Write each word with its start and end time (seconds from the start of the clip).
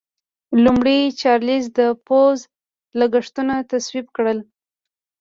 لومړي 0.63 0.99
چارلېز 1.21 1.65
د 1.79 1.81
پوځ 2.07 2.37
لګښتونه 2.99 3.55
تصویب 3.71 4.05
کړل. 4.15 4.39